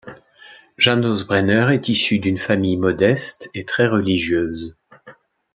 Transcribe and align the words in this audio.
Janos 0.79 1.25
Brenner 1.27 1.75
est 1.75 1.87
issu 1.87 2.17
d'une 2.17 2.39
famille 2.39 2.75
modeste 2.77 3.51
et 3.53 3.65
très 3.65 3.85
religieuse. 3.85 4.75